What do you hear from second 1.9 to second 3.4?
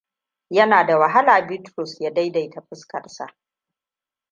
ya daidaita fuskarsa.